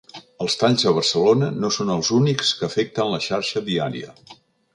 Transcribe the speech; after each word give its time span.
Els 0.43 0.53
talls 0.61 0.85
a 0.91 0.93
Barcelona 0.99 1.49
no 1.65 1.69
són 1.75 1.91
els 1.97 2.09
únics 2.21 2.55
que 2.63 2.67
afecten 2.69 3.13
la 3.13 3.21
xarxa 3.27 3.65
viària. 3.71 4.13